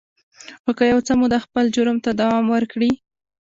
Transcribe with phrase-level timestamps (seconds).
[0.61, 2.91] خو که يو څه موده خپل جرم ته دوام ورکړي.